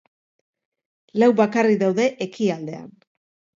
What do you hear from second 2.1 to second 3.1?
ekialdean.